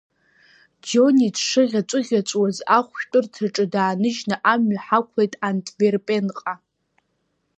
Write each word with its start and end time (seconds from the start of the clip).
Џьони 0.87 1.29
дшыӷьаҵәыӷьаҵәуаз 1.35 2.57
ахәшәтәырҭаҿы 2.77 3.65
дааныжьны 3.73 4.35
амҩа 4.51 4.79
ҳақәлеит 4.85 5.33
Антверпенҟа. 5.47 6.53